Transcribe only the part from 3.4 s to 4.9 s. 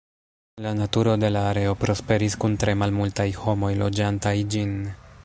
homoj loĝantaj ĝin.